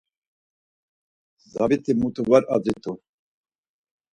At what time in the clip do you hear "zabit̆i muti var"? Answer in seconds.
1.51-2.43